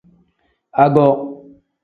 [0.83, 1.05] Ago.